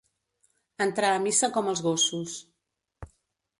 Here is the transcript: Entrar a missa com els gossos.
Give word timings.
Entrar 0.85 1.11
a 1.17 1.19
missa 1.27 1.51
com 1.59 1.71
els 1.73 1.85
gossos. 1.91 2.37